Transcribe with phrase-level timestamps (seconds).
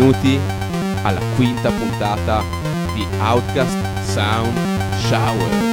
[0.00, 0.40] Benvenuti
[1.02, 2.42] alla quinta puntata
[2.94, 4.56] di Outcast Sound
[4.96, 5.69] Shower.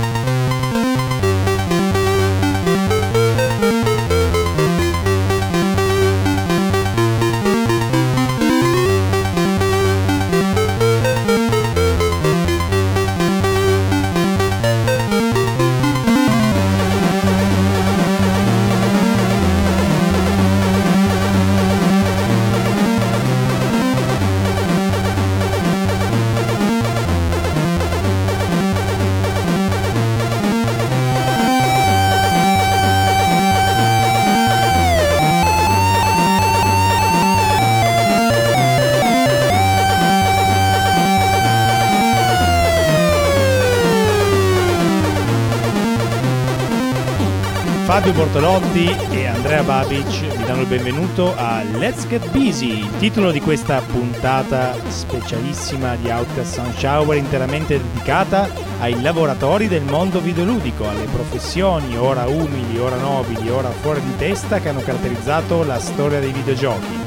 [48.18, 53.40] Bortolotti e Andrea Babic vi danno il benvenuto a Let's Get Busy, il titolo di
[53.40, 61.06] questa puntata specialissima di Outcast Sound Shower interamente dedicata ai lavoratori del mondo videoludico, alle
[61.06, 66.32] professioni ora umili, ora nobili, ora fuori di testa che hanno caratterizzato la storia dei
[66.32, 67.00] videogiochi.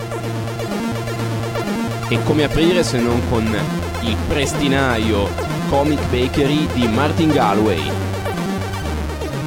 [2.09, 3.53] E come aprire se non con
[4.03, 5.29] il prestinaio
[5.69, 7.91] Comic Bakery di Martin Galway.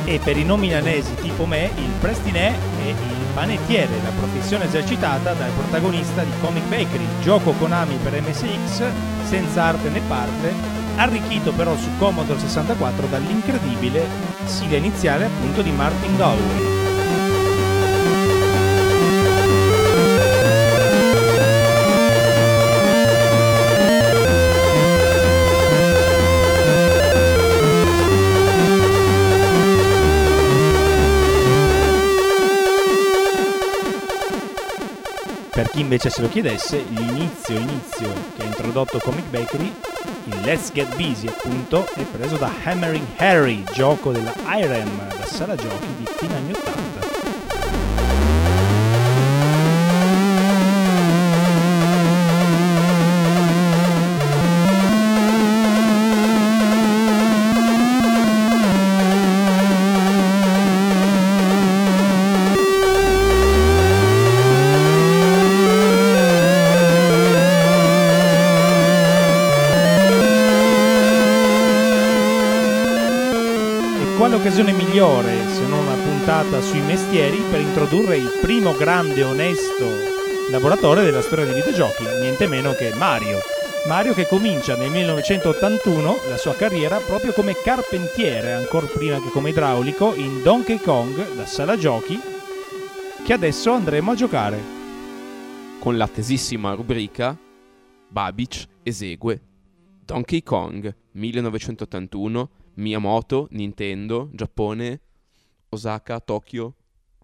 [0.05, 2.53] E per i non milanesi tipo me, il prestinè
[2.83, 2.95] è il
[3.33, 8.83] panettiere, la professione esercitata dal protagonista di Comic Bakery, gioco Konami per MSX,
[9.23, 10.53] senza arte né parte,
[10.95, 14.07] arricchito però su Commodore 64 dall'incredibile
[14.45, 16.82] sigla iniziale appunto di Martin Galway.
[35.53, 39.71] Per chi invece se lo chiedesse, l'inizio inizio che ha introdotto Comic Bakery,
[40.23, 45.53] il Let's Get Busy appunto, è preso da Hammering Harry, gioco della IREM, la sala
[45.55, 46.92] giochi di fine anni 80.
[76.43, 79.85] Puntata sui mestieri per introdurre il primo grande onesto
[80.49, 83.39] lavoratore della storia dei videogiochi, niente meno che Mario.
[83.87, 89.51] Mario che comincia nel 1981 la sua carriera proprio come carpentiere, ancora prima che come
[89.51, 92.19] idraulico, in Donkey Kong, la sala giochi,
[93.23, 94.59] che adesso andremo a giocare.
[95.79, 97.37] Con l'attesissima rubrica
[98.09, 99.41] Babic esegue
[100.03, 104.99] Donkey Kong 1981 Miyamoto, Nintendo, Giappone,
[105.73, 106.75] Osaka, Tokyo,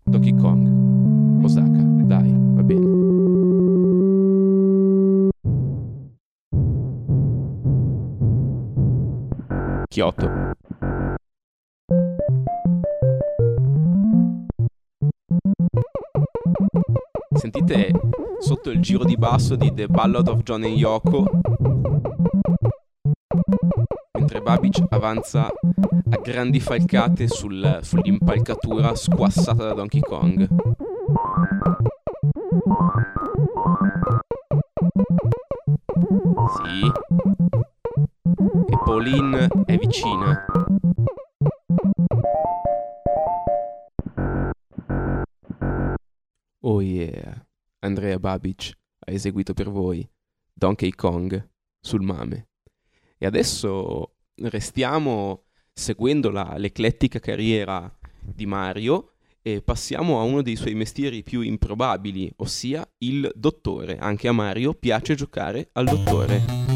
[0.03, 1.43] Donkey Kong.
[1.43, 2.97] Osaka, dai, va bene.
[9.87, 10.29] Kyoto.
[17.35, 17.91] Sentite
[18.39, 21.25] sotto il giro di basso di The Ballad of John and Yoko
[24.29, 30.47] mentre Babic avanza a grandi falcate sul- sull'impalcatura squassata da Donkey Kong.
[36.53, 36.91] Sì.
[38.67, 40.46] E Pauline è vicina.
[46.61, 47.44] Oh yeah.
[47.79, 48.73] Andrea Babic
[49.08, 50.08] ha eseguito per voi
[50.53, 51.49] Donkey Kong
[51.79, 52.49] sul mame.
[53.17, 54.14] E adesso
[54.44, 55.44] restiamo
[55.74, 57.91] seguendo la- l'eclettica carriera
[58.22, 63.97] di Mario e passiamo a uno dei suoi mestieri più improbabili, ossia il dottore.
[63.97, 66.68] Anche a Mario piace giocare al dottore.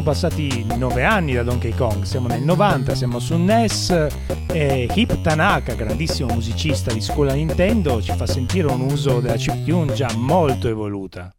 [0.00, 4.06] Sono passati 9 anni da Donkey Kong, siamo nel 90, siamo su NES
[4.50, 9.92] e Hip Tanaka, grandissimo musicista di scuola Nintendo, ci fa sentire un uso della chiptune
[9.92, 11.30] già molto evoluta.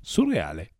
[0.00, 0.70] Surreale.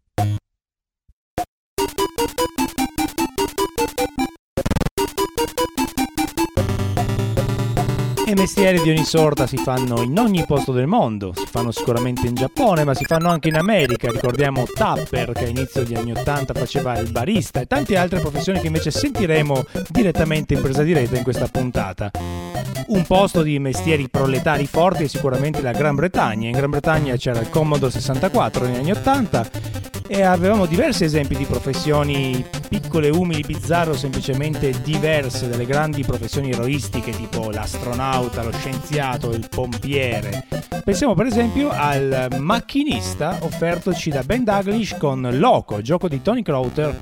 [8.31, 12.29] E mestieri di ogni sorta si fanno in ogni posto del mondo, si fanno sicuramente
[12.29, 14.09] in Giappone, ma si fanno anche in America.
[14.09, 18.69] Ricordiamo Tapper che all'inizio degli anni Ottanta faceva il barista e tante altre professioni che
[18.69, 22.13] invece sentiremo direttamente in presa diretta in questa puntata.
[22.87, 26.47] Un posto di mestieri proletari forti è sicuramente la Gran Bretagna.
[26.47, 31.45] In Gran Bretagna c'era il Commodore 64 negli anni 80 e avevamo diversi esempi di
[31.45, 39.31] professioni piccole, umili, bizzarre o semplicemente diverse dalle grandi professioni eroistiche tipo l'astronauta, lo scienziato,
[39.31, 40.49] il pompiere.
[40.83, 46.93] Pensiamo per esempio al macchinista offertoci da Ben Daglish con Loco, gioco di Tony Crowther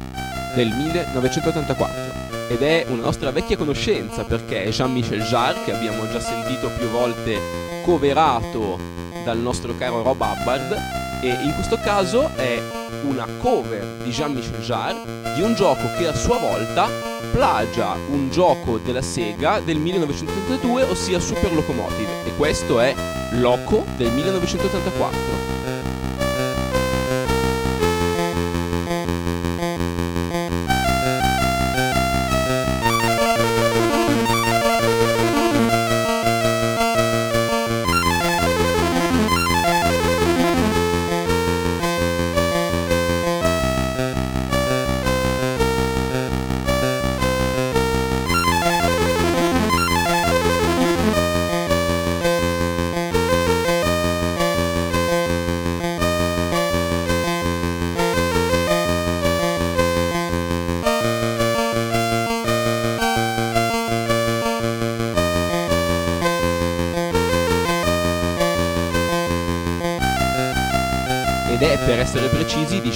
[0.55, 6.69] del 1984 ed è una nostra vecchia conoscenza perché Jean-Michel Jarre che abbiamo già sentito
[6.77, 7.39] più volte
[7.85, 8.79] coverato
[9.25, 10.77] dal nostro caro Rob Hubbard
[11.23, 12.61] e in questo caso è
[13.03, 16.89] una cover di Jean-Michel Jarre di un gioco che a sua volta
[17.33, 22.95] plagia un gioco della Sega del 1982, ossia Super Locomotive, e questo è
[23.33, 25.58] Loco del 1984.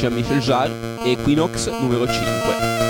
[0.03, 2.81] Di Jean-Michel Jarre, Equinox numero 5.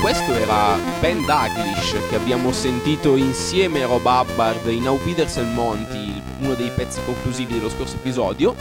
[0.00, 5.52] Questo era Ben Daglish che abbiamo sentito insieme a Rob Hubbard in How Peters and
[5.52, 8.54] Monty, uno dei pezzi conclusivi dello scorso episodio.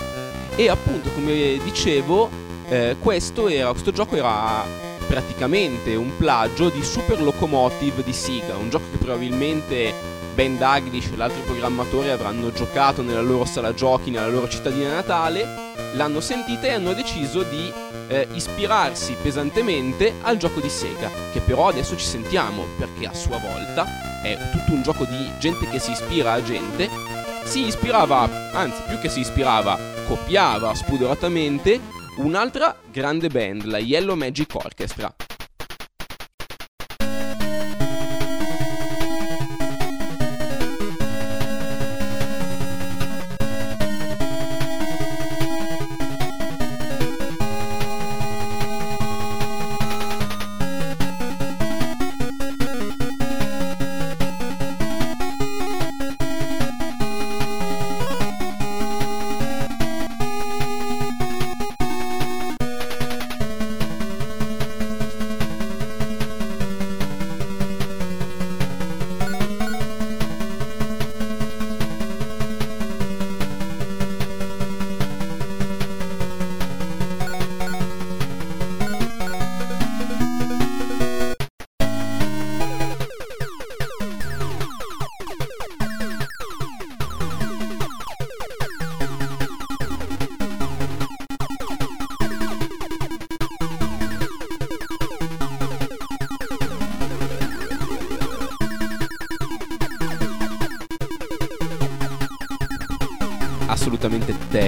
[0.55, 2.29] E appunto, come dicevo,
[2.67, 8.69] eh, questo, era, questo gioco era praticamente un plagio di Super Locomotive di Sega, un
[8.69, 9.94] gioco che probabilmente
[10.34, 15.46] Ben Daglish e altri programmatori avranno giocato nella loro sala giochi, nella loro cittadina natale,
[15.96, 17.74] l'hanno sentita e hanno deciso di
[18.08, 23.38] eh, ispirarsi pesantemente al gioco di Sega, che però adesso ci sentiamo perché a sua
[23.38, 23.86] volta
[24.24, 26.90] è tutto un gioco di gente che si ispira a gente,
[27.44, 29.78] si ispirava, anzi più che si ispirava,
[30.08, 35.30] copiava spudoratamente un'altra grande band, la Yellow Magic Orchestra.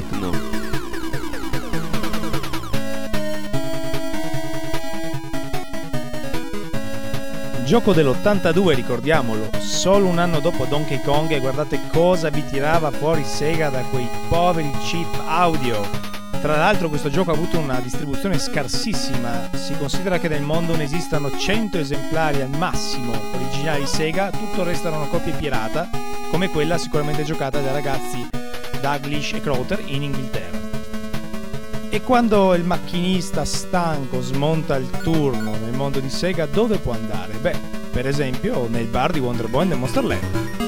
[0.09, 0.31] Techno.
[7.65, 13.23] Gioco dell'82, ricordiamolo, solo un anno dopo Donkey Kong e guardate cosa vi tirava fuori
[13.23, 15.81] Sega da quei poveri chip audio.
[16.39, 20.83] Tra l'altro questo gioco ha avuto una distribuzione scarsissima, si considera che nel mondo ne
[20.83, 25.89] esistano 100 esemplari al massimo originali Sega, tutto il resto erano copie pirata,
[26.29, 28.42] come quella sicuramente giocata dai ragazzi
[28.83, 30.59] Daglish e Crowther in Inghilterra.
[31.89, 37.35] E quando il macchinista stanco smonta il turno nel mondo di Sega, dove può andare?
[37.35, 37.55] Beh,
[37.91, 40.23] per esempio nel bar di Wonder Boy nel Monsterland.
[40.57, 40.62] E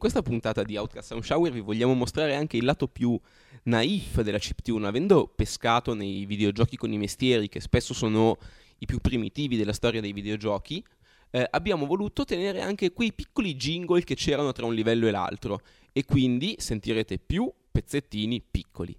[0.00, 3.20] questa puntata di Outcast Sound Shower vi vogliamo mostrare anche il lato più
[3.64, 8.38] naif della chiptune, avendo pescato nei videogiochi con i mestieri, che spesso sono
[8.78, 10.82] i più primitivi della storia dei videogiochi,
[11.30, 15.60] eh, abbiamo voluto tenere anche quei piccoli jingle che c'erano tra un livello e l'altro,
[15.92, 18.98] e quindi sentirete più pezzettini piccoli.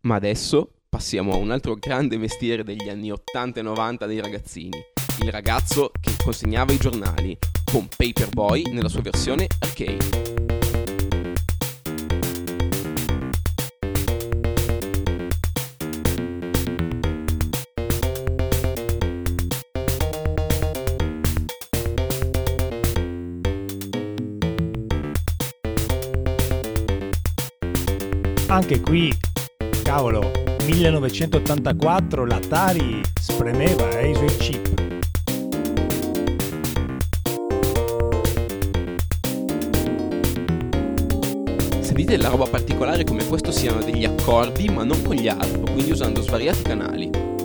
[0.00, 4.78] Ma adesso passiamo a un altro grande mestiere degli anni 80 e 90 dei ragazzini,
[5.20, 10.34] il ragazzo che consegnava i giornali, con Paperboy nella sua versione arcade.
[28.48, 29.12] Anche qui,
[29.82, 30.30] cavolo,
[30.64, 34.85] 1984 l'Atari spremeva eh, i suoi chip.
[41.96, 45.92] Sentite la roba particolare come questo siano degli accordi ma non con gli arp, quindi
[45.92, 47.35] usando svariati canali.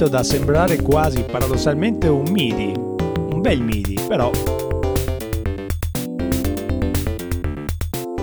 [0.00, 2.72] Pulito da sembrare quasi paradossalmente un MIDI.
[2.74, 4.30] Un bel MIDI, però.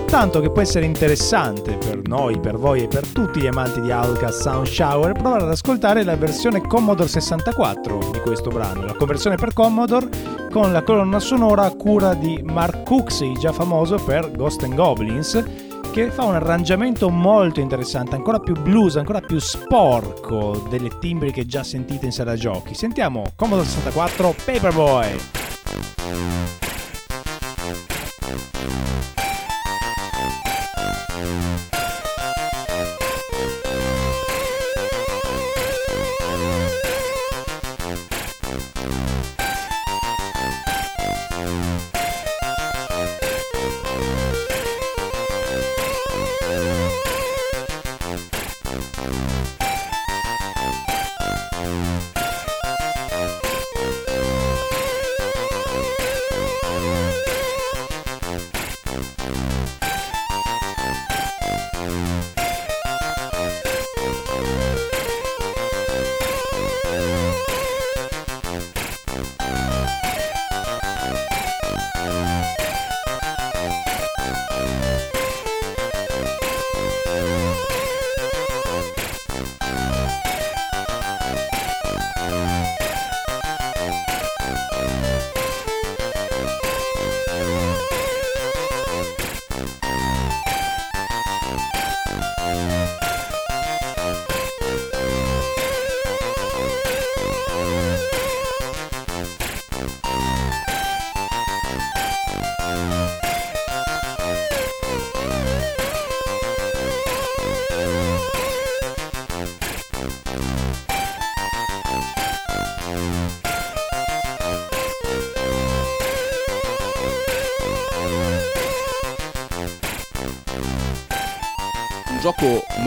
[0.06, 3.90] Tanto che può essere interessante per noi, per voi e per tutti gli amanti di
[3.90, 9.36] Outcast Sound Shower provare ad ascoltare la versione Commodore 64 di questo brano, la conversione
[9.36, 10.08] per Commodore
[10.50, 15.44] con la colonna sonora a cura di Mark Cooksey, già famoso per Ghost and Goblins,
[15.90, 21.62] che fa un arrangiamento molto interessante, ancora più blues, ancora più sporco delle timbriche già
[21.62, 22.74] sentite in sala giochi.
[22.74, 25.37] Sentiamo Commodore 64 Paperboy.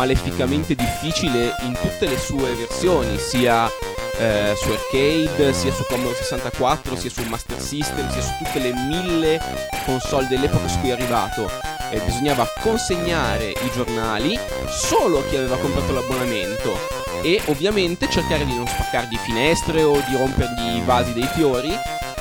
[0.02, 3.70] Maleficamente difficile in tutte le sue versioni, sia
[4.18, 8.74] eh, su arcade, sia su Commodore 64, sia su Master System, sia su tutte le
[8.74, 9.40] mille
[9.86, 11.48] console dell'epoca su cui è arrivato.
[11.92, 14.40] E bisognava consegnare i giornali
[14.70, 16.76] solo a chi aveva comprato l'abbonamento
[17.22, 21.70] e ovviamente cercare di non spaccargli finestre o di rompergli i vasi dei fiori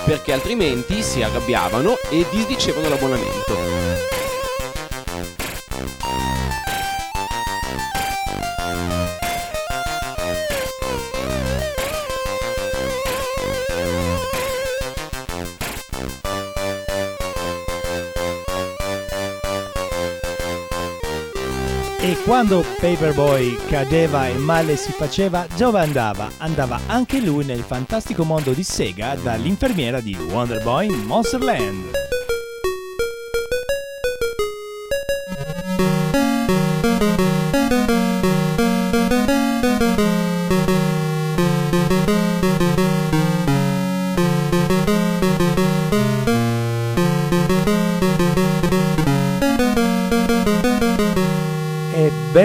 [0.05, 4.20] perché altrimenti si arrabbiavano e disdicevano l'abbonamento.
[22.41, 26.31] Quando Paperboy cadeva e male si faceva, dove andava?
[26.39, 32.10] Andava anche lui nel fantastico mondo di Sega dall'infermiera di Wonderboy in Monsterland.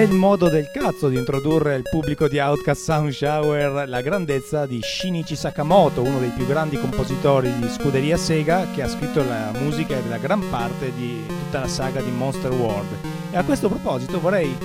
[0.07, 4.79] Bel modo del cazzo di introdurre al pubblico di Outcast Sound Shower la grandezza di
[4.79, 10.00] Shinichi Sakamoto, uno dei più grandi compositori di Scuderia Sega che ha scritto la musica
[10.00, 12.88] della gran parte di tutta la saga di Monster World.
[13.31, 14.55] E a questo proposito vorrei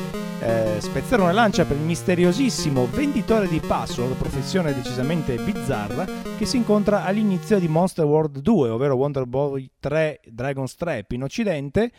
[0.40, 6.04] eh, spezzare una lancia per il misteriosissimo venditore di password, professione decisamente bizzarra,
[6.36, 11.22] che si incontra all'inizio di Monster World 2, ovvero Wonder Boy 3 Dragon's Trap in
[11.22, 11.92] occidente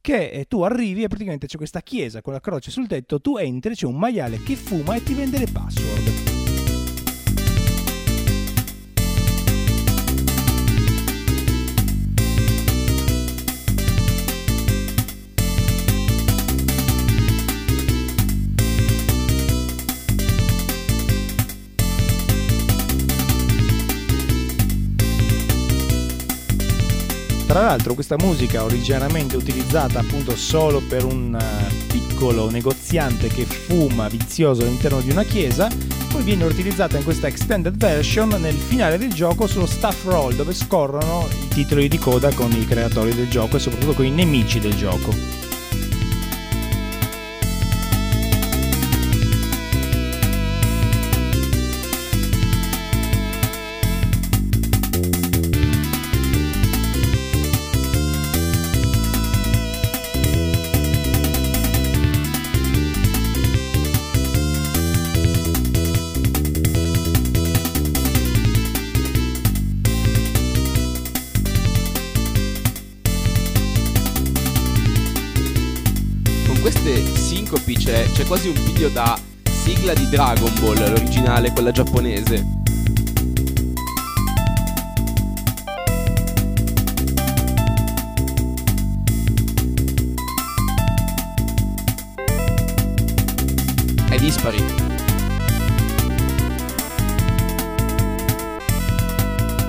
[0.00, 3.36] che eh, tu arrivi e praticamente c'è questa chiesa con la croce sul tetto, tu
[3.36, 6.37] entri, c'è un maiale che fuma e ti vende le password.
[27.48, 34.06] Tra l'altro questa musica originariamente utilizzata appunto solo per un eh, piccolo negoziante che fuma
[34.08, 35.66] vizioso all'interno di una chiesa,
[36.12, 40.52] poi viene utilizzata in questa extended version nel finale del gioco sullo staff roll dove
[40.52, 44.60] scorrono i titoli di coda con i creatori del gioco e soprattutto con i nemici
[44.60, 45.47] del gioco.
[77.88, 82.44] C'è quasi un video da sigla di Dragon Ball, l'originale, quella giapponese.
[94.10, 94.62] È dispari.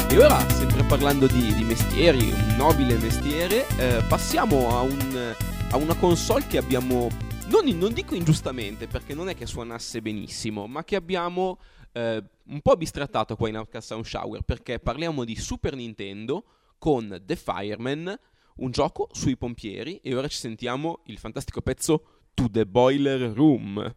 [0.10, 5.34] E ora, sempre parlando di, di mestieri, un nobile mestiere, eh, passiamo a, un,
[5.70, 10.68] a una console che abbiamo non, non, dico ingiustamente perché non è che suonasse benissimo,
[10.68, 11.60] ma che abbiamo
[11.94, 16.44] eh, un po' bistrattato qua in Outcast Sound Shower perché parliamo di Super Nintendo
[16.78, 18.18] con The Fireman,
[18.58, 23.96] un gioco sui pompieri e ora ci sentiamo il fantastico pezzo To the Boiler Room.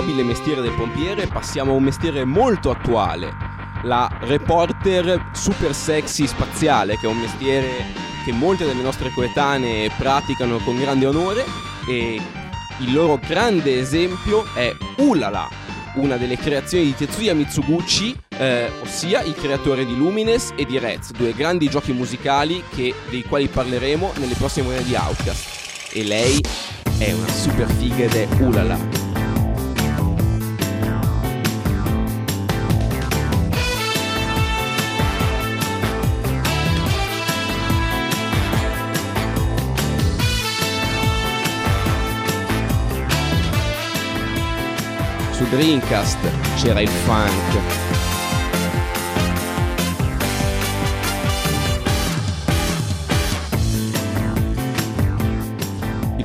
[0.00, 3.36] Nobile mestiere del pompiere passiamo a un mestiere molto attuale,
[3.82, 7.84] la reporter super sexy spaziale, che è un mestiere
[8.24, 11.44] che molte delle nostre coetanee praticano con grande onore
[11.86, 12.18] e
[12.78, 15.46] il loro grande esempio è Ulala,
[15.96, 21.10] una delle creazioni di Tetsuya Mitsuguchi, eh, ossia il creatore di Lumines e di Rez,
[21.10, 25.92] due grandi giochi musicali che, dei quali parleremo nelle prossime ore di Outcast.
[25.92, 26.40] E lei
[26.96, 28.99] è una super figa ed è ulala.
[45.50, 46.18] Dreamcast
[46.54, 47.88] c'era il funk,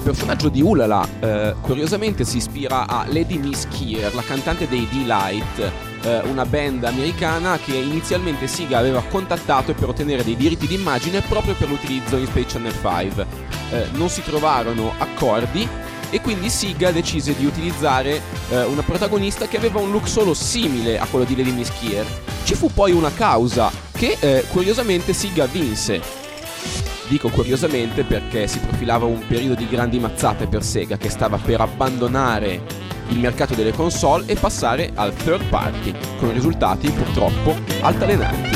[0.05, 5.71] personaggio di Ulala eh, curiosamente si ispira a Lady Miss Kier, la cantante dei Delight,
[6.03, 11.55] eh, una band americana che inizialmente Siga aveva contattato per ottenere dei diritti d'immagine proprio
[11.55, 13.25] per l'utilizzo in Space Channel 5.
[13.71, 15.67] Eh, non si trovarono accordi
[16.09, 20.99] e quindi Siga decise di utilizzare eh, una protagonista che aveva un look solo simile
[20.99, 22.05] a quello di Lady Miss Kier.
[22.43, 26.23] Ci fu poi una causa che eh, curiosamente Siga vinse
[27.07, 31.61] Dico curiosamente perché si profilava un periodo di grandi mazzate per Sega che stava per
[31.61, 32.61] abbandonare
[33.09, 38.54] il mercato delle console e passare al third party, con risultati purtroppo altalenanti.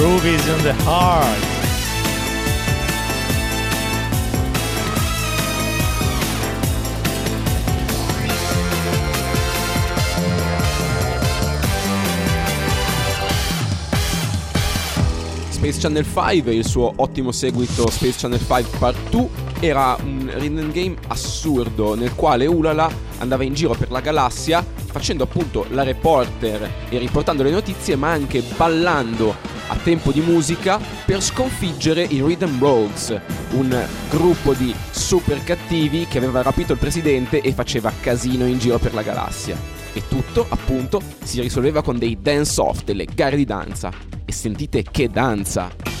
[0.00, 1.38] Rubies in the Heart.
[15.50, 19.28] Space Channel 5 e il suo ottimo seguito Space Channel 5 Part 2
[19.60, 25.24] era un rhythm game assurdo nel quale Ulala andava in giro per la galassia facendo
[25.24, 31.22] appunto la reporter e riportando le notizie ma anche ballando a tempo di musica per
[31.22, 33.18] sconfiggere i Rhythm Rogues,
[33.52, 38.78] un gruppo di super cattivi che aveva rapito il presidente e faceva casino in giro
[38.78, 39.56] per la galassia.
[39.92, 43.92] E tutto, appunto, si risolveva con dei dance-off, delle gare di danza.
[44.24, 45.99] E sentite che danza!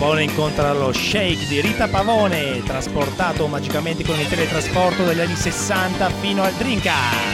[0.00, 6.08] Giappone incontra lo Shake di Rita Pavone, trasportato magicamente con il teletrasporto degli anni 60
[6.08, 7.28] fino al Dreamcast.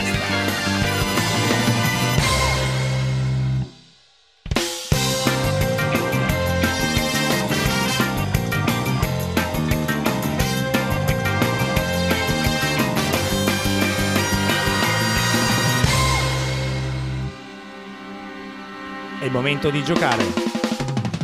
[19.19, 20.56] È il momento di giocare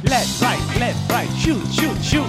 [0.04, 2.28] left, right, left, right, shoot, shoot, shoot.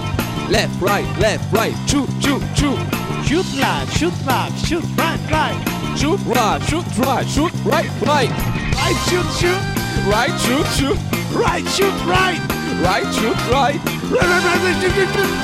[0.49, 2.79] Left, right, left, right, shoot, shoot, shoot.
[3.25, 5.97] Shoot left, shoot left, shoot right, right.
[5.97, 8.29] Shoot right, shoot right, shoot right, right.
[8.75, 9.61] Right, shoot, shoot.
[10.07, 10.97] Right, shoot, shoot.
[11.33, 12.39] Right, shoot, right.
[12.83, 13.79] Right, shoot, right.
[14.11, 15.35] Right, right, right, shoot, shoot, shoot.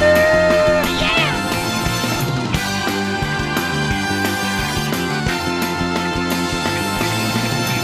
[0.00, 1.11] Yeah!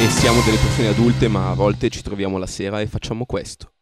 [0.00, 3.72] E siamo delle persone adulte, ma a volte ci troviamo la sera e facciamo questo.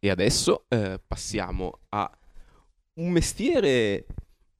[0.00, 2.10] E adesso eh, passiamo a
[2.94, 4.06] un mestiere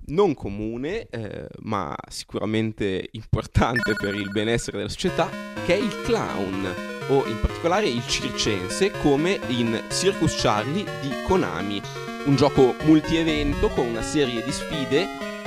[0.06, 5.28] non comune, eh, ma sicuramente importante per il benessere della società,
[5.66, 6.74] che è il clown,
[7.08, 11.82] o in particolare il circense, come in Circus Charlie di Konami.
[12.26, 15.06] Un gioco multi-evento con una serie di sfide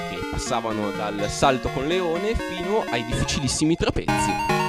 [0.10, 4.63] che passavano dal salto con leone fino ai difficilissimi trapezzi.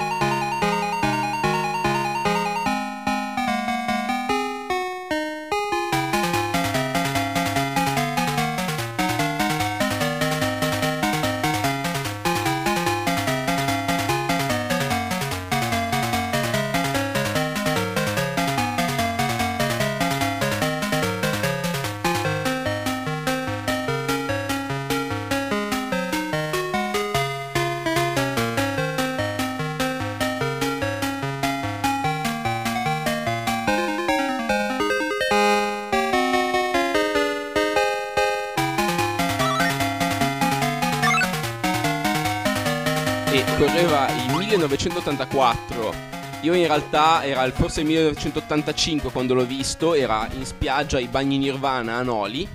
[43.34, 50.28] E correva il 1984 io in realtà era forse il 1985 quando l'ho visto, era
[50.34, 52.46] in spiaggia ai bagni Nirvana a Noli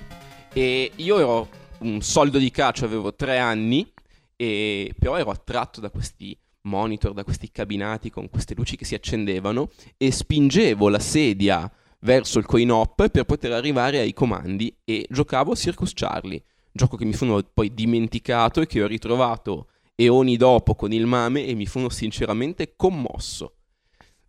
[0.54, 3.92] e io ero un soldo di calcio, avevo tre anni,
[4.38, 8.96] e però ero attratto da questi monitor, da questi cabinati con queste luci che si
[8.96, 11.70] accendevano e spingevo la sedia
[12.02, 17.04] verso il coin op per poter arrivare ai comandi e giocavo Circus Charlie, gioco che
[17.04, 19.68] mi sono poi dimenticato e che ho ritrovato
[20.02, 23.56] eoni dopo con il mame e mi sono sinceramente commosso.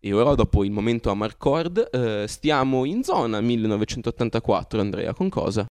[0.00, 5.66] E ora, dopo il momento Amarcord, eh, stiamo in zona 1984, Andrea, con cosa?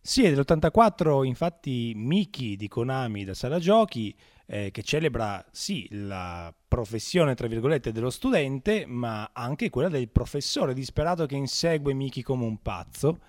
[0.00, 4.14] Sì, è dell'84 infatti Miki di Konami da Sala Giochi
[4.46, 10.74] eh, che celebra sì la professione tra virgolette dello studente ma anche quella del professore
[10.74, 13.20] disperato che insegue Miki come un pazzo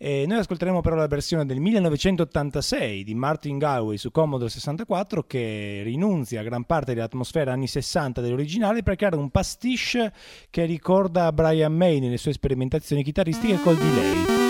[0.00, 5.80] e noi ascolteremo però la versione del 1986 di Martin Galway su Commodore 64 che
[5.82, 10.12] rinunzia a gran parte dell'atmosfera anni 60 dell'originale per creare un pastiche
[10.50, 14.47] che ricorda Brian May nelle sue sperimentazioni chitarristiche col delay.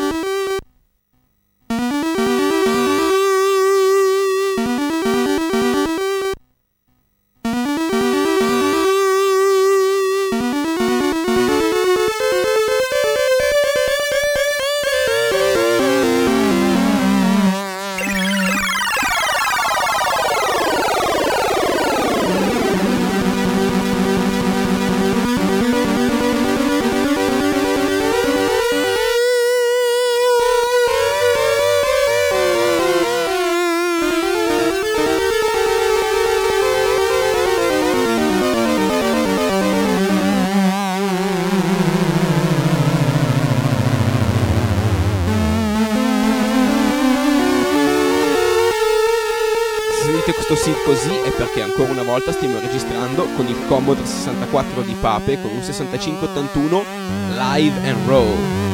[50.84, 55.50] Così è perché ancora una volta stiamo registrando con il Commodore 64 di Pape con
[55.50, 56.84] un 6581
[57.30, 58.67] Live and Roll.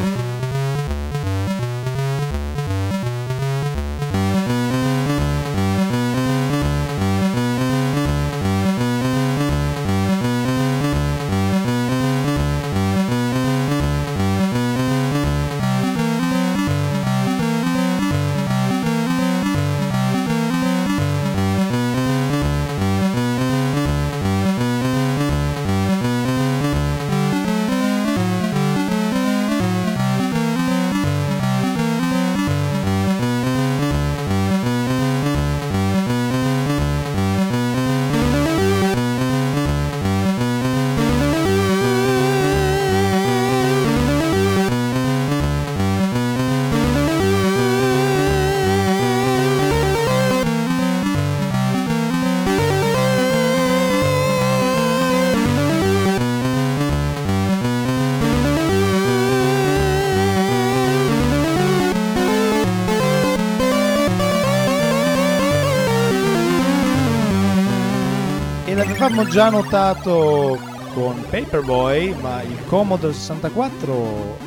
[69.27, 70.59] Già notato
[70.93, 74.37] con Paperboy, ma il Commodore 64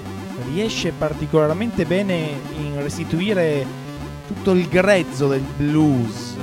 [0.50, 3.66] riesce particolarmente bene in restituire
[4.26, 6.36] tutto il grezzo del blues.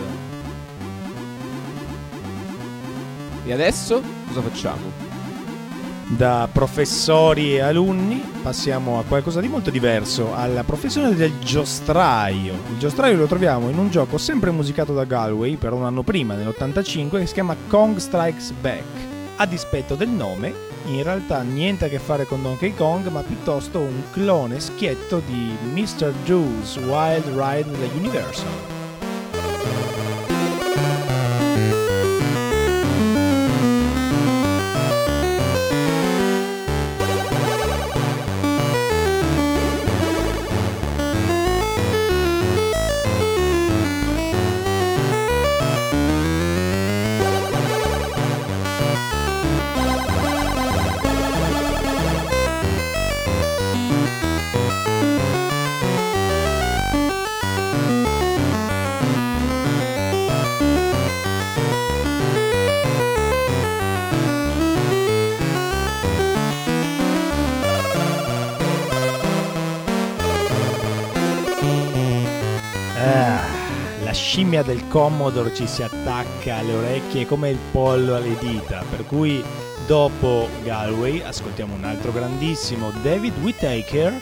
[3.45, 5.04] E adesso cosa facciamo?
[6.07, 12.53] Da professori e alunni passiamo a qualcosa di molto diverso, alla professione del giostraio.
[12.71, 16.35] Il giostraio lo troviamo in un gioco sempre musicato da Galway, però un anno prima,
[16.35, 18.83] nell'85, che si chiama Kong Strikes Back.
[19.37, 20.53] A dispetto del nome,
[20.85, 25.57] in realtà niente a che fare con Donkey Kong, ma piuttosto un clone schietto di
[25.73, 26.13] Mr.
[26.23, 28.74] Do's Wild Ride della Universal.
[74.55, 79.43] Scimmia del Commodore ci si attacca alle orecchie come il pollo alle dita, per cui
[79.85, 84.13] dopo Galway ascoltiamo un altro grandissimo David Whittaker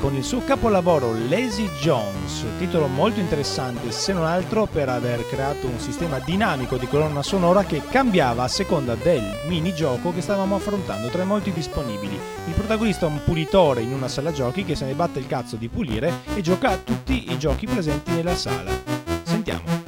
[0.00, 5.66] con il suo capolavoro Lazy Jones, titolo molto interessante se non altro per aver creato
[5.66, 11.08] un sistema dinamico di colonna sonora che cambiava a seconda del minigioco che stavamo affrontando
[11.08, 12.18] tra i molti disponibili.
[12.46, 15.56] Il protagonista è un pulitore in una sala giochi che se ne batte il cazzo
[15.56, 18.70] di pulire e gioca a tutti i giochi presenti nella sala.
[19.24, 19.81] Sentiamo.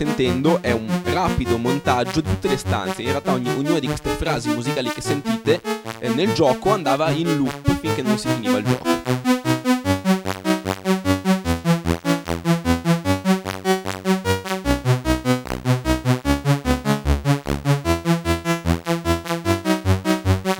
[0.00, 3.02] Sentendo è un rapido montaggio di tutte le stanze.
[3.02, 5.60] In realtà ogni, ognuna di queste frasi musicali che sentite
[5.98, 8.88] eh, nel gioco andava in loop finché non si finiva il gioco.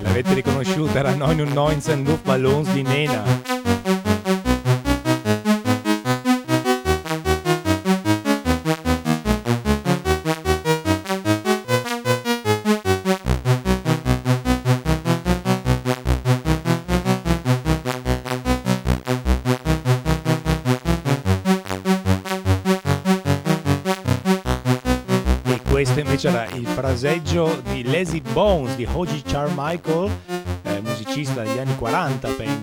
[0.02, 3.49] L'avete riconosciuta, era 919 and Luftballons di Nena.
[27.00, 30.10] Fraseggio di Lazy Bones di Hoji Carmichael,
[30.64, 32.59] eh, musicista degli anni 40 penso.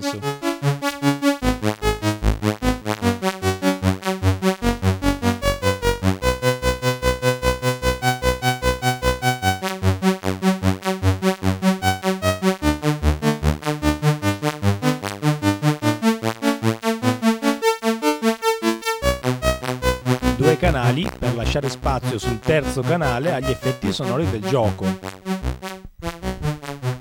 [21.98, 24.86] Spazio sul terzo canale agli effetti sonori del gioco.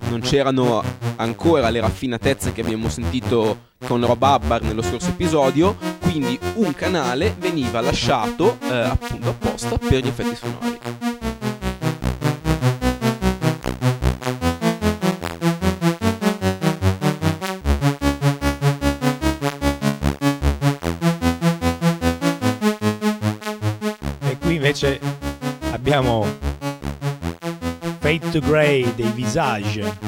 [0.08, 0.82] Non c'erano
[1.16, 7.34] ancora le raffinatezze che abbiamo sentito con Rob Hubbard nello scorso episodio, quindi un canale
[7.38, 10.75] veniva lasciato eh, appunto apposta per gli effetti sonori.
[25.86, 26.26] Abbiamo
[28.00, 29.98] Fade to Grey dei Visage.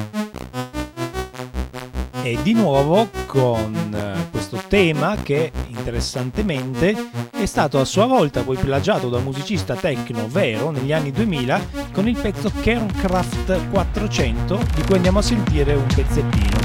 [2.21, 6.97] E di nuovo con eh, questo tema che interessantemente
[7.31, 11.61] è stato a sua volta poi plagiato da un musicista techno vero negli anni 2000
[11.93, 16.58] con il pezzo Kernkraft 400 di cui andiamo a sentire un pezzettino.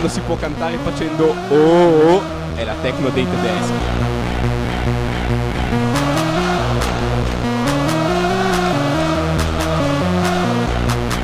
[0.00, 2.22] Quando si può cantare facendo oh, oh
[2.54, 3.72] è la techno dei tedeschi.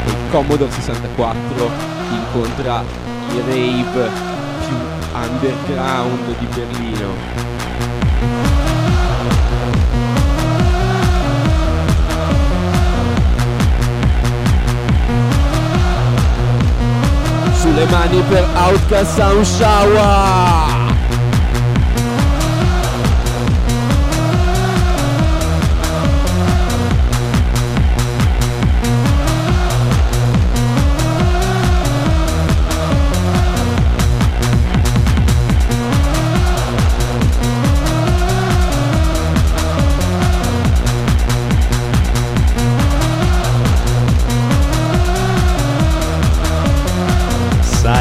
[0.05, 1.71] Il Commodore 64
[2.11, 2.85] incontra
[3.31, 4.11] i rave
[4.67, 4.77] più
[5.15, 7.56] underground di Berlino.
[17.77, 20.76] Sulle mani per Outcast Sound Shower!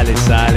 [0.06, 0.55] Sale, sale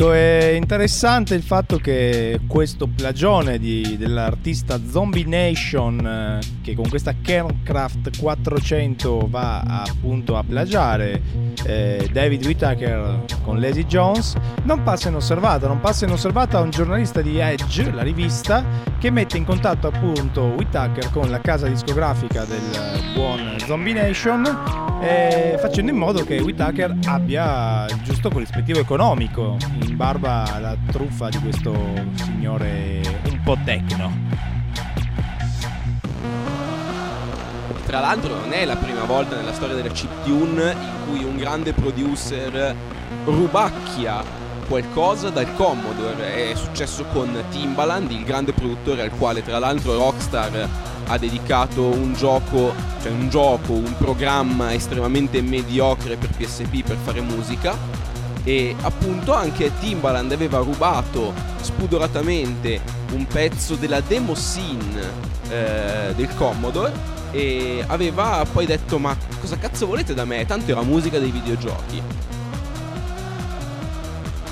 [0.00, 6.88] Ecco, è interessante il fatto che questo plagione di- dell'artista Zombie Nation, eh, che con
[6.88, 11.20] questa Kernkraft 400 va appunto a plagiare
[11.64, 14.34] eh, David Whittaker con Lazy Jones,
[14.64, 18.62] non passa inosservata, non passa inosservata un giornalista di Edge, la rivista,
[18.98, 22.60] che mette in contatto appunto Whittaker con la casa discografica del
[23.14, 24.44] buon Zombie Nation
[25.00, 31.30] eh, facendo in modo che Whitaker abbia il giusto corrispettivo economico in barba alla truffa
[31.30, 31.74] di questo
[32.16, 34.47] signore un po' tecno.
[37.88, 41.72] Tra l'altro non è la prima volta nella storia della chiptune in cui un grande
[41.72, 42.76] producer
[43.24, 44.22] rubacchia
[44.68, 46.50] qualcosa dal Commodore.
[46.50, 50.68] È successo con Timbaland, il grande produttore al quale tra l'altro Rockstar
[51.06, 57.22] ha dedicato un gioco, cioè un gioco, un programma estremamente mediocre per PSP per fare
[57.22, 57.74] musica.
[58.44, 61.32] E appunto anche Timbaland aveva rubato
[61.62, 62.82] spudoratamente
[63.12, 65.00] un pezzo della demo scene
[65.48, 70.46] eh, del Commodore e aveva poi detto ma cosa cazzo volete da me?
[70.46, 72.02] Tanto era musica dei videogiochi.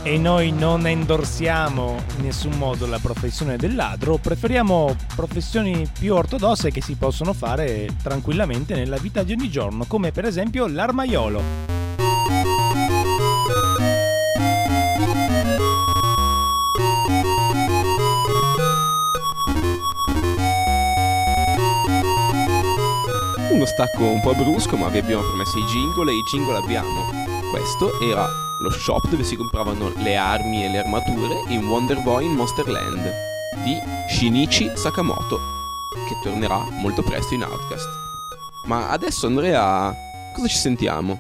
[0.03, 6.70] E noi non endorsiamo in nessun modo la professione del ladro, preferiamo professioni più ortodosse
[6.70, 12.56] che si possono fare tranquillamente nella vita di ogni giorno, come per esempio l'armaiolo.
[23.67, 27.11] Uno stacco un po' brusco, ma vi abbiamo promesso i jingle e i jingle abbiamo.
[27.51, 28.25] Questo era
[28.61, 32.69] lo shop dove si compravano le armi e le armature in Wonder Boy in Monster
[32.69, 33.12] Land
[33.64, 33.77] di
[34.09, 35.41] Shinichi Sakamoto,
[36.07, 37.89] che tornerà molto presto in Outcast.
[38.67, 39.93] Ma adesso Andrea,
[40.33, 41.19] cosa ci sentiamo?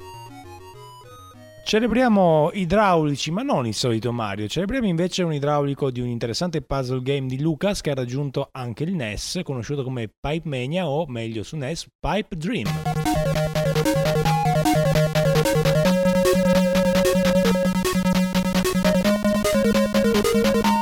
[1.66, 4.46] Celebriamo idraulici, ma non il solito Mario.
[4.46, 8.84] Celebriamo invece un idraulico di un interessante puzzle game di Lucas che ha raggiunto anche
[8.84, 12.68] il NES, conosciuto come Pipe Mania o meglio su NES Pipe Dream.
[20.36, 20.75] e i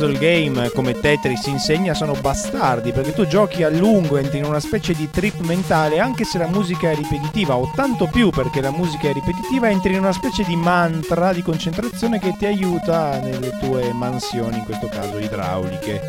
[0.00, 4.60] puzzle game come Tetris insegna sono bastardi perché tu giochi a lungo, entri in una
[4.60, 8.70] specie di trip mentale anche se la musica è ripetitiva o tanto più perché la
[8.70, 13.58] musica è ripetitiva entri in una specie di mantra di concentrazione che ti aiuta nelle
[13.58, 16.00] tue mansioni, in questo caso idrauliche.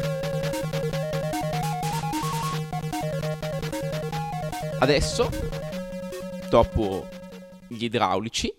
[4.79, 5.29] Adesso,
[6.49, 7.07] dopo
[7.67, 8.53] gli idraulici,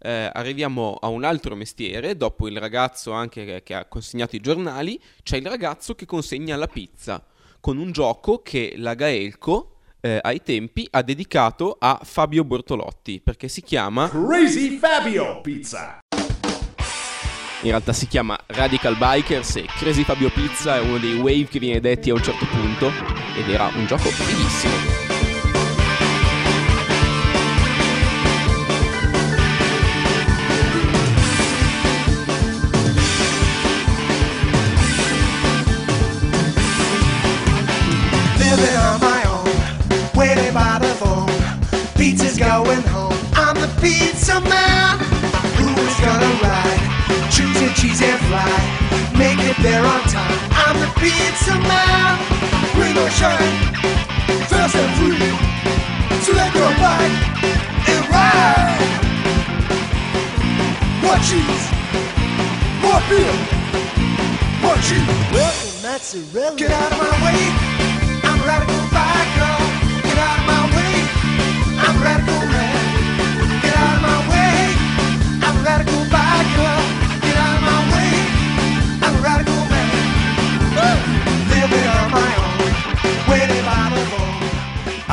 [0.00, 4.40] eh, arriviamo a un altro mestiere, dopo il ragazzo anche che, che ha consegnato i
[4.40, 7.24] giornali, c'è il ragazzo che consegna la pizza,
[7.60, 13.48] con un gioco che la Gaelco eh, ai tempi ha dedicato a Fabio Bortolotti, perché
[13.48, 15.98] si chiama Crazy Fabio Pizza.
[17.62, 21.58] In realtà si chiama Radical Bikers e Crazy Fabio Pizza è uno dei wave che
[21.58, 22.90] viene detti a un certo punto
[23.36, 25.19] ed era un gioco bellissimo.
[43.80, 44.98] Pizza man.
[45.56, 46.80] Who's gonna ride?
[47.32, 48.52] Choose a cheese and fly.
[49.16, 50.38] Make it there on time.
[50.52, 52.18] I'm the pizza man.
[52.78, 53.56] Rain or shine,
[54.48, 55.18] fast and free.
[56.24, 57.16] So let go bite
[57.92, 59.00] and ride.
[61.02, 61.64] More cheese,
[62.84, 63.34] more beer,
[64.62, 65.08] more cheese.
[65.32, 66.56] Welcome, mozzarella.
[66.56, 67.42] Get out of my way.
[68.28, 69.59] I'm a radical biker.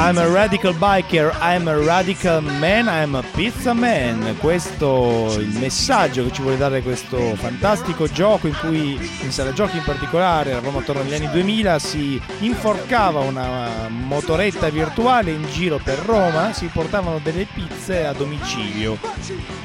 [0.08, 4.38] I'm a radical biker, I'm a radical man, I'm a pizza man.
[4.40, 9.52] Questo è il messaggio che ci vuole dare questo fantastico gioco in cui in sala
[9.52, 15.78] giochi in particolare, eravamo attorno agli anni 2000, si inforcava una motoretta virtuale in giro
[15.84, 18.98] per Roma, si portavano delle pizze a domicilio.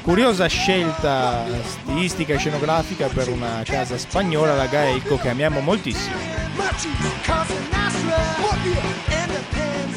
[0.01, 6.15] Curiosa scelta stilistica e scenografica per una casa spagnola, la Gaeco, che amiamo moltissimo.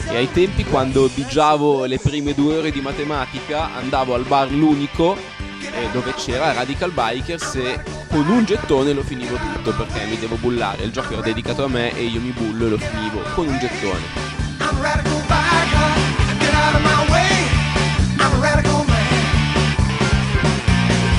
[0.09, 5.17] E ai tempi quando digiavo le prime due ore di matematica andavo al bar l'unico
[5.61, 10.37] eh, dove c'era Radical Bikers e con un gettone lo finivo tutto perché mi devo
[10.37, 10.85] bullare.
[10.85, 13.59] Il gioco era dedicato a me e io mi bullo e lo finivo con un
[13.59, 14.35] gettone.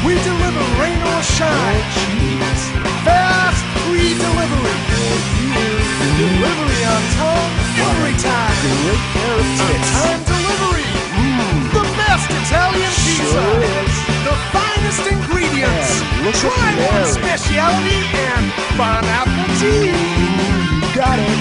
[0.04, 1.78] We deliver rain or shine.
[5.58, 5.88] news.
[6.18, 7.52] Delivery on time,
[7.88, 8.56] every time.
[8.62, 9.02] Great
[9.66, 10.88] On time delivery.
[11.18, 11.74] Mm.
[11.78, 13.26] The best Italian pizza.
[13.34, 13.96] Sure is.
[14.28, 15.92] The finest ingredients.
[16.24, 18.46] Yeah, Try one speciality and
[18.78, 19.94] bon appetit.
[20.98, 21.40] Got it.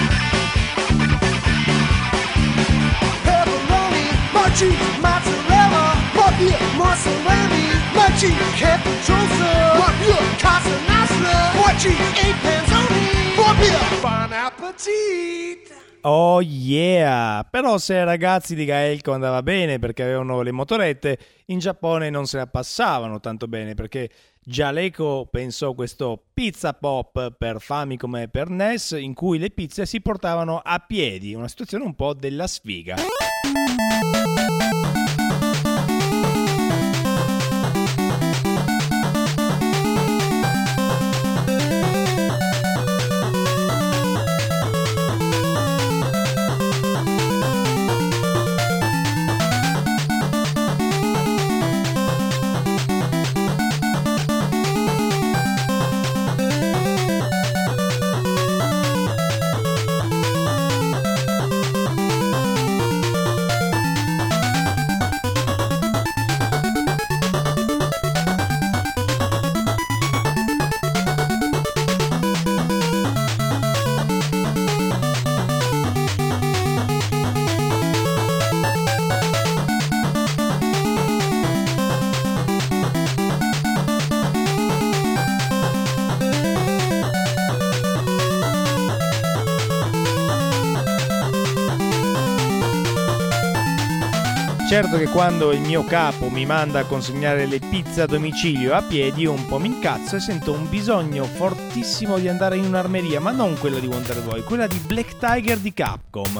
[3.25, 4.69] Pepperoni, mochi,
[5.03, 7.61] mozzarella, mafia, mozzarella,
[7.97, 9.51] mochi, capricciosa,
[9.81, 11.93] mafia, casa nostra, mochi,
[12.23, 13.26] eight panzoni.
[13.47, 15.75] More beer, bon appetit.
[16.01, 17.45] Oh yeah!
[17.49, 22.25] Però se ai ragazzi di Gaelco andava bene perché avevano le motorette, in Giappone non
[22.27, 24.09] se la passavano tanto bene perché
[24.43, 29.99] Jaleco pensò questo pizza pop per Famicom e per NES in cui le pizze si
[30.01, 32.95] portavano a piedi, una situazione un po' della sfiga.
[94.89, 98.81] Certo che quando il mio capo mi manda a consegnare le pizze a domicilio a
[98.81, 103.31] piedi un po' mi incazzo e sento un bisogno fortissimo di andare in un'armeria, ma
[103.31, 106.39] non quella di Wonder Boy, quella di Black Tiger di Capcom.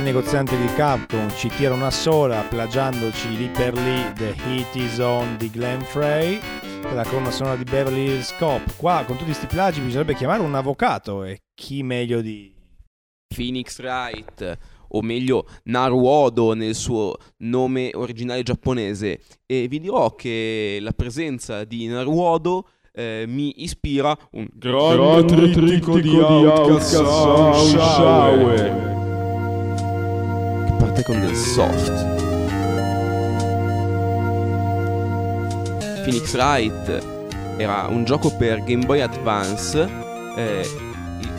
[0.00, 4.98] Il negoziante di Capcom ci tira una sola, plagiandoci lì per lì The Heat Is
[4.98, 6.40] On di Glenn Frey,
[6.94, 8.76] la colonna sonora di Beverly Hills Cop.
[8.76, 12.54] Qua con tutti questi plagi bisognerebbe chiamare un avvocato e chi meglio di...
[13.32, 19.20] Phoenix Wright, o meglio Naruodo nel suo nome originale giapponese.
[19.46, 26.16] E vi dirò che la presenza di Naruodo eh, mi ispira un grande trittico di
[26.16, 27.04] Outcast
[27.66, 28.99] Shower.
[31.00, 31.92] Parte con del soft.
[36.02, 37.04] Phoenix Wright
[37.56, 39.88] era un gioco per Game Boy Advance
[40.36, 40.68] eh,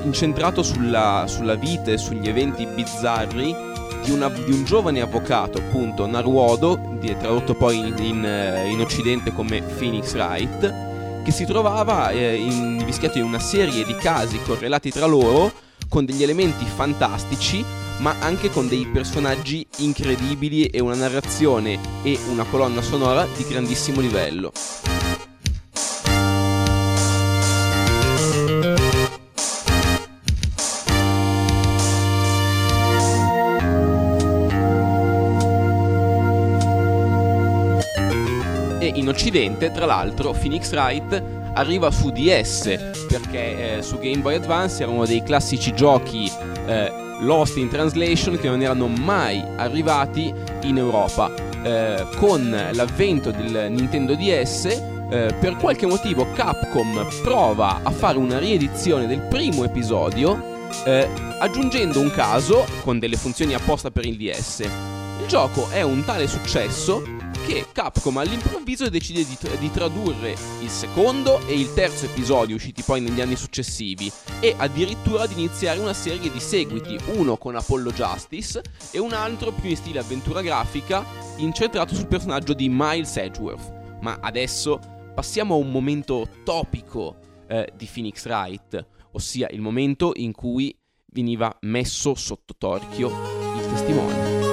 [0.03, 3.55] incentrato sulla, sulla vita e sugli eventi bizzarri
[4.03, 9.31] di, una- di un giovane avvocato, appunto Naruodo, tradotto poi in, in, eh, in occidente
[9.33, 15.05] come Phoenix Wright, che si trovava eh, invischiato in una serie di casi correlati tra
[15.05, 15.51] loro
[15.87, 22.43] con degli elementi fantastici ma anche con dei personaggi incredibili e una narrazione e una
[22.43, 24.51] colonna sonora di grandissimo livello.
[38.79, 41.23] E in occidente, tra l'altro, Phoenix Wright
[41.53, 46.31] arriva su DS perché eh, su Game Boy Advance erano dei classici giochi
[46.65, 51.31] eh, Lost in Translation che non erano mai arrivati in Europa.
[51.63, 58.39] Eh, con l'avvento del Nintendo DS, eh, per qualche motivo Capcom prova a fare una
[58.39, 60.49] riedizione del primo episodio
[60.85, 61.07] eh,
[61.39, 64.59] aggiungendo un caso con delle funzioni apposta per il DS.
[65.21, 67.03] Il gioco è un tale successo
[67.45, 73.01] che Capcom all'improvviso decide di, di tradurre il secondo e il terzo episodio usciti poi
[73.01, 78.61] negli anni successivi e addirittura di iniziare una serie di seguiti, uno con Apollo Justice
[78.91, 81.05] e un altro più in stile avventura grafica
[81.37, 83.99] incentrato sul personaggio di Miles Edgeworth.
[84.01, 84.79] Ma adesso
[85.13, 87.17] passiamo a un momento topico
[87.47, 90.75] eh, di Phoenix Wright, ossia il momento in cui
[91.07, 93.09] veniva messo sotto torchio
[93.57, 94.50] il testimone.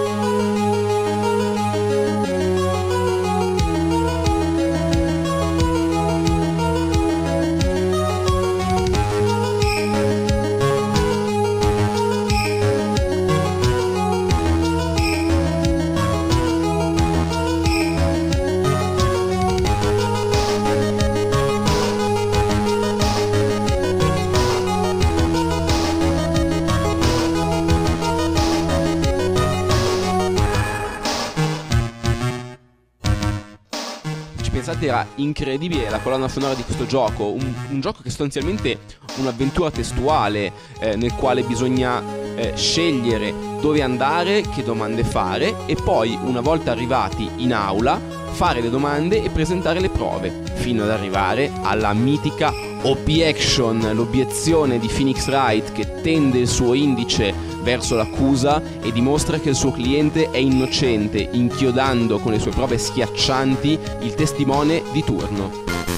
[34.88, 38.78] Era incredibile la colonna sonora di questo gioco, un, un gioco che è sostanzialmente
[39.16, 42.02] un'avventura testuale eh, nel quale bisogna
[42.34, 48.60] eh, scegliere dove andare, che domande fare e poi una volta arrivati in aula fare
[48.60, 52.52] le domande e presentare le prove, fino ad arrivare alla mitica
[52.82, 59.50] objection, l'obiezione di Phoenix Wright che tende il suo indice verso l'accusa e dimostra che
[59.50, 65.97] il suo cliente è innocente, inchiodando con le sue prove schiaccianti il testimone di turno.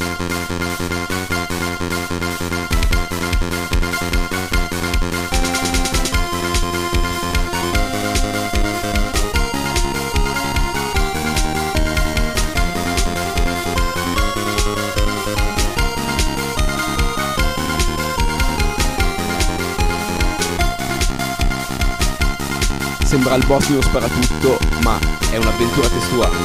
[23.11, 24.97] Sembra il boss di uno sparatutto, ma
[25.33, 26.37] è un'avventura testuale.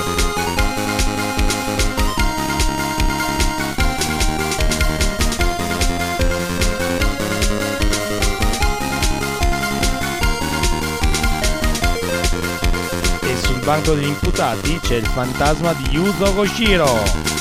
[13.22, 17.34] E sul banco degli imputati c'è il fantasma di Yuzo Koshiro.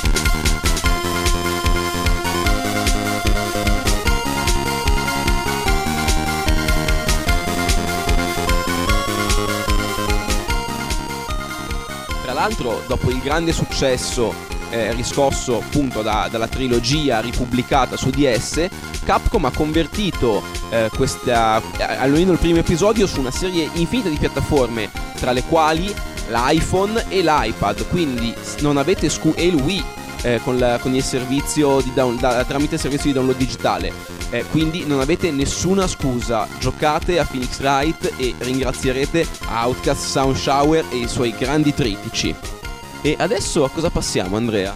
[12.44, 14.34] L'altro, dopo il grande successo
[14.68, 18.68] eh, riscosso appunto da- dalla trilogia ripubblicata su DS,
[19.04, 24.16] Capcom ha convertito eh, questa, eh, almeno il primo episodio, su una serie infinita di
[24.16, 25.94] piattaforme, tra le quali
[26.28, 27.86] l'iPhone e l'iPad.
[27.88, 29.84] Quindi non avete scu- e il Wii
[30.24, 33.92] eh, con, la- con il servizio di down- da- tramite il servizio di download digitale.
[34.30, 40.84] Eh, quindi non avete nessuna scusa, giocate a Phoenix Wright e ringrazierete Outcast, Sound Shower
[40.90, 42.34] e i suoi grandi tritici.
[43.02, 44.74] E adesso a cosa passiamo Andrea?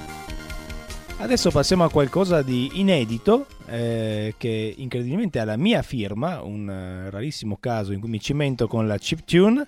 [1.20, 7.10] Adesso passiamo a qualcosa di inedito eh, che incredibilmente ha la mia firma, un eh,
[7.10, 9.66] rarissimo caso in cui mi cimento con la chiptune.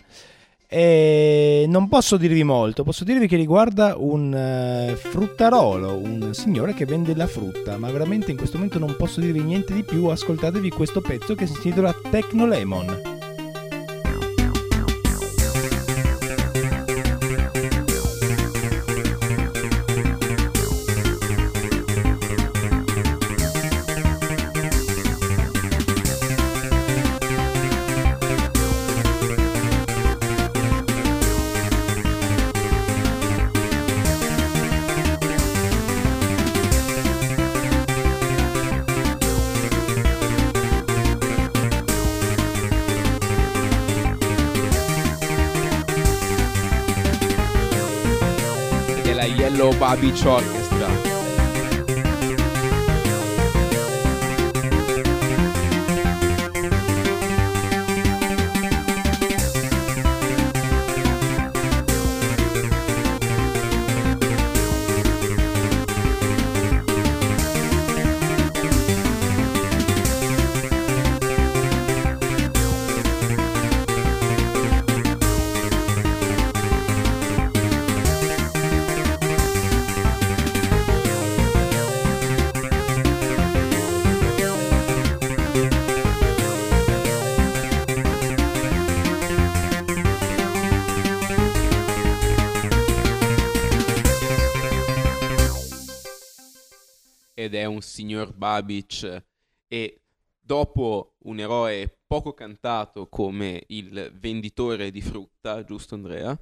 [0.73, 6.85] E non posso dirvi molto, posso dirvi che riguarda un eh, fruttarolo, un signore che
[6.85, 10.71] vende la frutta, ma veramente in questo momento non posso dirvi niente di più, ascoltatevi
[10.71, 13.20] questo pezzo che si intitola Techno Lemon.
[50.11, 50.60] Yellow
[97.81, 99.25] un signor Babic
[99.67, 100.01] e
[100.39, 106.39] dopo un eroe poco cantato come il venditore di frutta, giusto Andrea?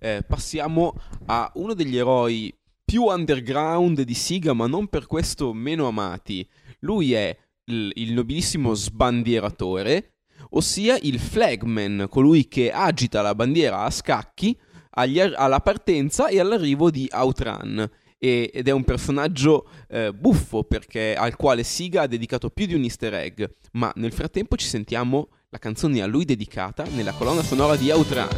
[0.00, 0.94] Eh, passiamo
[1.26, 2.52] a uno degli eroi
[2.84, 6.46] più underground di Siga, ma non per questo meno amati.
[6.80, 7.36] Lui è
[7.66, 10.14] il, il nobilissimo sbandieratore,
[10.50, 14.58] ossia il flagman, colui che agita la bandiera a scacchi
[14.94, 17.88] agli alla partenza e all'arrivo di Outrun.
[18.22, 22.74] E- ed è un personaggio eh, buffo perché, al quale Siga ha dedicato più di
[22.74, 23.42] un easter egg.
[23.72, 28.28] Ma nel frattempo ci sentiamo la canzone a lui dedicata nella colonna sonora di Outrun.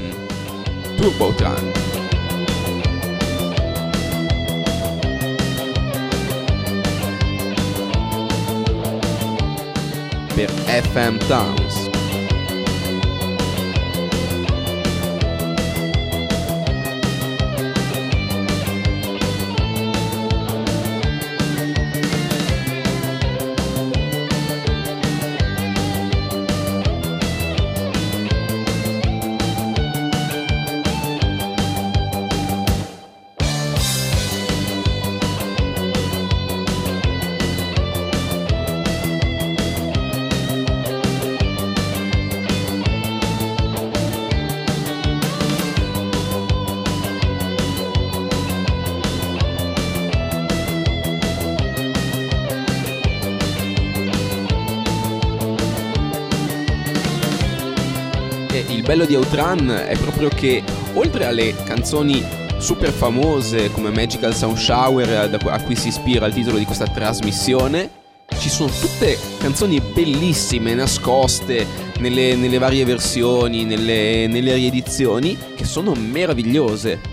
[0.96, 1.72] Turbo Outrun.
[10.34, 11.81] Per FM Towns.
[58.68, 60.62] Il bello di Outrun è proprio che,
[60.94, 62.24] oltre alle canzoni
[62.58, 67.90] super famose come Magical Sound Shower, a cui si ispira il titolo di questa trasmissione,
[68.38, 71.66] ci sono tutte canzoni bellissime, nascoste
[71.98, 77.11] nelle, nelle varie versioni, nelle, nelle riedizioni, che sono meravigliose.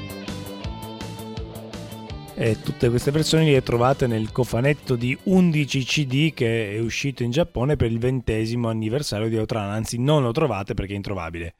[2.41, 7.31] E tutte queste versioni le trovate nel cofanetto di 11 CD che è uscito in
[7.31, 11.55] Giappone per il ventesimo anniversario di Outrun, anzi non lo trovate perché è introvabile.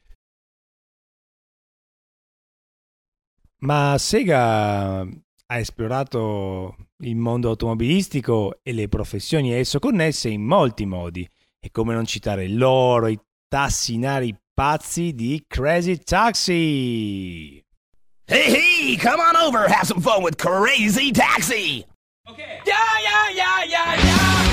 [3.58, 10.86] Ma Sega ha esplorato il mondo automobilistico e le professioni a esso connesse in molti
[10.86, 11.28] modi.
[11.60, 17.62] E come non citare l'oro, i tassinari pazzi di Crazy Taxi!
[18.24, 21.84] Hey, hey, come on over, have some fun with Crazy Taxi!
[22.28, 22.60] Okay.
[22.66, 24.49] Yeah, yeah, yeah, yeah, yeah!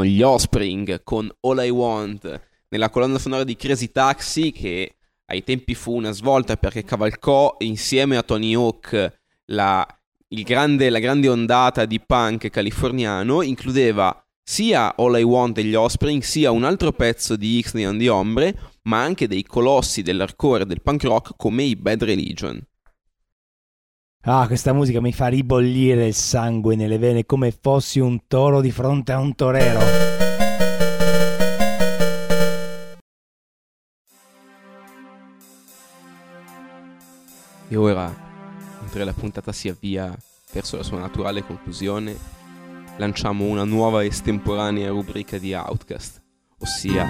[0.00, 5.44] erano gli Offspring con All I Want nella colonna sonora di Crazy Taxi che ai
[5.44, 9.86] tempi fu una svolta perché cavalcò insieme a Tony Hawk la,
[10.28, 16.50] grande- la grande ondata di punk californiano, includeva sia All I Want degli Offspring sia
[16.50, 21.04] un altro pezzo di X Neon di Ombre, ma anche dei colossi dell'hardcore del punk
[21.04, 22.60] rock come i Bad Religion.
[24.24, 28.70] Ah, questa musica mi fa ribollire il sangue nelle vene come fossi un toro di
[28.70, 29.80] fronte a un torero.
[37.68, 38.14] E ora,
[38.80, 40.16] mentre la puntata si avvia
[40.52, 42.16] verso la sua naturale conclusione,
[42.98, 46.22] lanciamo una nuova estemporanea rubrica di Outcast,
[46.58, 47.04] ossia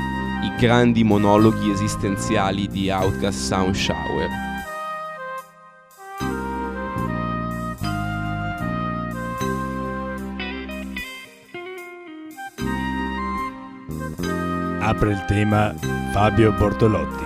[0.44, 4.51] i grandi monologhi esistenziali di Outcast Sound Shower.
[14.84, 15.72] Apre il tema
[16.10, 17.22] Fabio Bortolotti.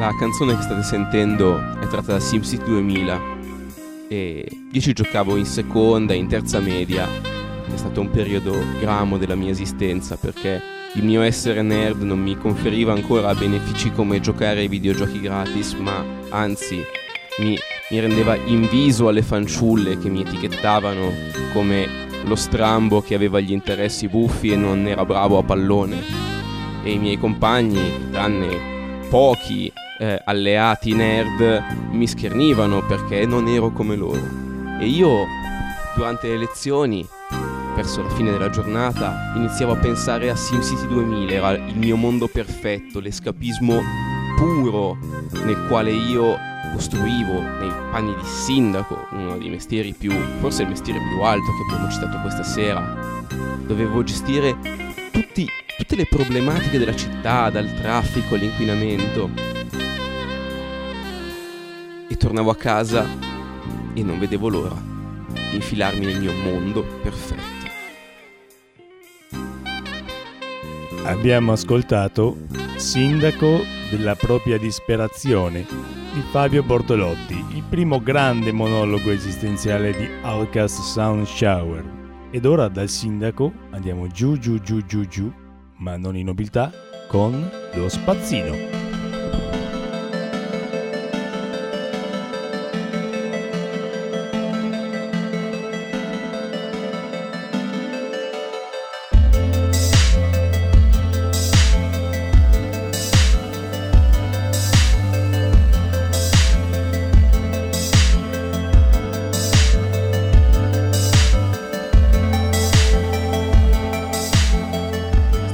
[0.00, 3.20] La canzone che state sentendo è tratta da SimCity 2000
[4.08, 7.06] e io ci giocavo in seconda e in terza media.
[7.06, 10.60] È stato un periodo gramo della mia esistenza perché
[10.94, 16.04] il mio essere nerd non mi conferiva ancora benefici come giocare ai videogiochi gratis, ma
[16.30, 16.82] anzi
[17.38, 17.56] mi,
[17.90, 21.12] mi rendeva inviso alle fanciulle che mi etichettavano
[21.52, 26.02] come lo strambo che aveva gli interessi buffi e non era bravo a pallone.
[26.82, 33.96] E i miei compagni, tranne pochi eh, alleati nerd mi schernivano perché non ero come
[33.96, 34.20] loro.
[34.80, 35.24] E io,
[35.94, 37.06] durante le lezioni,
[37.74, 42.28] verso la fine della giornata, iniziavo a pensare a SimCity 2000, era il mio mondo
[42.28, 43.80] perfetto, l'escapismo
[44.36, 44.96] puro
[45.44, 46.36] nel quale io
[46.74, 50.10] costruivo nei panni di sindaco, uno dei mestieri più,
[50.40, 53.22] forse il mestiere più alto che abbiamo citato questa sera.
[53.64, 54.56] Dovevo gestire
[55.12, 55.48] tutti,
[55.78, 59.30] tutte le problematiche della città, dal traffico all'inquinamento.
[62.08, 63.06] E tornavo a casa
[63.94, 64.76] e non vedevo l'ora
[65.28, 67.62] di infilarmi nel mio mondo perfetto.
[71.04, 72.36] Abbiamo ascoltato
[72.76, 81.26] Sindaco della propria disperazione di Fabio Bortolotti, il primo grande monologo esistenziale di Outcast Sound
[81.26, 81.84] Shower.
[82.30, 85.32] Ed ora dal sindaco andiamo giù giù giù giù giù,
[85.78, 86.70] ma non in nobiltà,
[87.08, 88.93] con lo spazzino.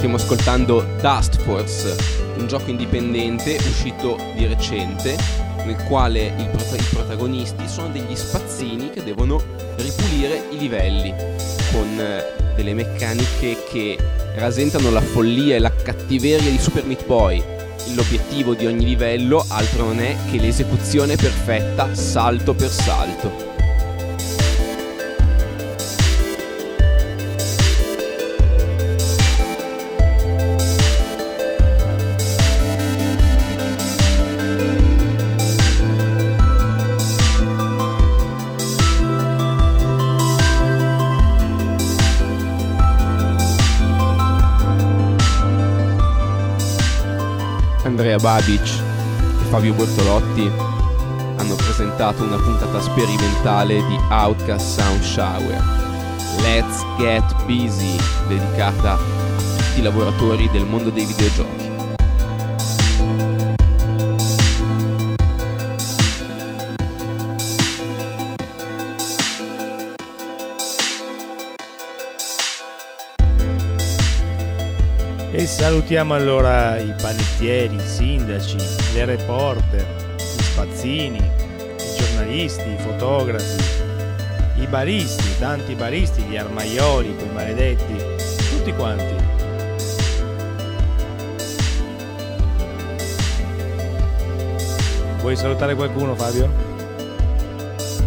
[0.00, 1.94] Stiamo ascoltando Dust Force,
[2.38, 5.14] un gioco indipendente uscito di recente,
[5.66, 6.48] nel quale i
[6.90, 9.42] protagonisti sono degli spazzini che devono
[9.76, 11.14] ripulire i livelli
[11.70, 13.98] con eh, delle meccaniche che
[14.36, 17.44] rasentano la follia e la cattiveria di Super Meat Boy.
[17.94, 23.49] L'obiettivo di ogni livello altro non è che l'esecuzione perfetta salto per salto.
[48.10, 48.82] Andrea Babic
[49.40, 50.50] e Fabio Bortolotti
[51.36, 55.62] hanno presentato una puntata sperimentale di Outcast Sound Shower.
[56.40, 57.96] Let's Get Busy,
[58.26, 61.59] dedicata a tutti i lavoratori del mondo dei videogiochi.
[75.70, 78.56] Salutiamo allora i panettieri, i sindaci,
[78.92, 83.62] le reporter, gli spazzini, i giornalisti, i fotografi,
[84.56, 87.94] i baristi, tanti baristi, gli armaioli, quei maledetti,
[88.50, 89.14] tutti quanti.
[95.20, 96.50] Vuoi salutare qualcuno Fabio?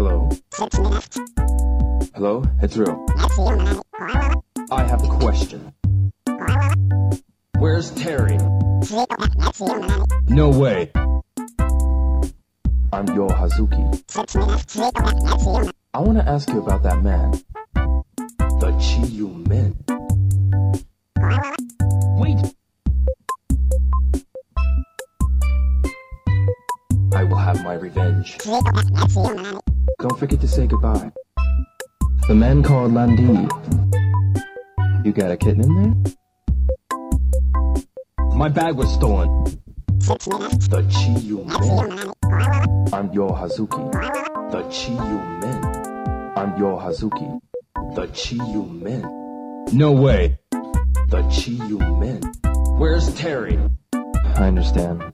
[0.01, 0.27] Hello,
[2.15, 2.43] Hello?
[2.63, 3.05] it's real.
[4.71, 5.71] I have a question.
[7.59, 8.39] Where's Terry?
[10.27, 10.89] No way.
[12.91, 13.85] I'm Yo Hazuki.
[15.93, 17.33] I want to ask you about that man.
[17.75, 19.75] The Chiyu Men.
[22.17, 22.55] Wait.
[27.13, 28.39] I will have my revenge.
[30.01, 31.11] Don't forget to say goodbye.
[32.27, 33.47] The man called Landi.
[35.05, 35.93] You got a kitten in there?
[38.35, 39.43] My bag was stolen.
[39.99, 42.13] The Chiyu Men.
[42.91, 43.91] I'm Yo Hazuki.
[44.51, 46.33] The Chiyu Men.
[46.35, 47.39] I'm Yo Hazuki.
[47.93, 49.03] The Chiyu Men.
[49.71, 50.39] No way.
[51.09, 52.23] The Chiyu Men.
[52.79, 53.59] Where's Terry?
[53.93, 55.13] I understand.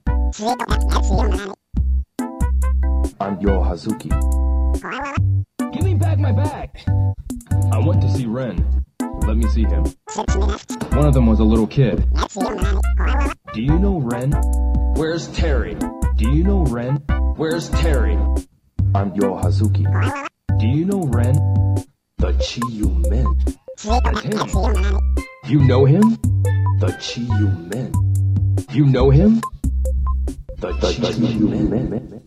[3.20, 4.12] I'm Yo Hazuki.
[5.74, 6.70] Give me back my bag.
[7.72, 8.86] I went to see Ren.
[9.00, 9.86] Let me see him.
[10.92, 12.06] One of them was a little kid.
[13.54, 14.32] Do you know Ren?
[14.96, 15.76] Where's Terry?
[16.16, 16.98] Do you know Ren?
[17.36, 18.18] Where's Terry?
[18.96, 19.86] I'm Yo Hazuki.
[20.60, 21.34] Do you know Ren?
[22.18, 23.26] The Chiyu Men.
[23.84, 25.00] That's him.
[25.46, 26.18] You know him?
[26.80, 27.94] The Chiyu Men.
[28.72, 29.42] You know him?
[30.58, 32.27] The, the Chiyu Men.